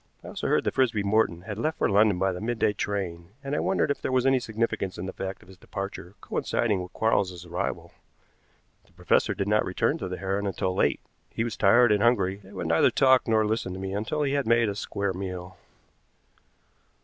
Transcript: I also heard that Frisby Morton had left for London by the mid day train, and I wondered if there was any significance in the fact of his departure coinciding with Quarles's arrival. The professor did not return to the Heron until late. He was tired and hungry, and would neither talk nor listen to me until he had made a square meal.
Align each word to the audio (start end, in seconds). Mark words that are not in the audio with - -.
I 0.23 0.29
also 0.29 0.47
heard 0.47 0.63
that 0.63 0.73
Frisby 0.73 1.03
Morton 1.03 1.41
had 1.41 1.59
left 1.59 1.77
for 1.77 1.87
London 1.87 2.17
by 2.17 2.31
the 2.31 2.41
mid 2.41 2.57
day 2.57 2.73
train, 2.73 3.33
and 3.43 3.55
I 3.55 3.59
wondered 3.59 3.91
if 3.91 4.01
there 4.01 4.11
was 4.11 4.25
any 4.25 4.39
significance 4.39 4.97
in 4.97 5.05
the 5.05 5.13
fact 5.13 5.43
of 5.43 5.47
his 5.47 5.59
departure 5.59 6.15
coinciding 6.21 6.81
with 6.81 6.91
Quarles's 6.91 7.45
arrival. 7.45 7.91
The 8.87 8.93
professor 8.93 9.35
did 9.35 9.47
not 9.47 9.63
return 9.63 9.99
to 9.99 10.07
the 10.07 10.17
Heron 10.17 10.47
until 10.47 10.73
late. 10.73 11.01
He 11.29 11.43
was 11.43 11.55
tired 11.55 11.91
and 11.91 12.01
hungry, 12.01 12.41
and 12.43 12.55
would 12.55 12.65
neither 12.65 12.89
talk 12.89 13.27
nor 13.27 13.45
listen 13.45 13.73
to 13.73 13.79
me 13.79 13.93
until 13.93 14.23
he 14.23 14.33
had 14.33 14.47
made 14.47 14.69
a 14.69 14.75
square 14.75 15.13
meal. 15.13 15.55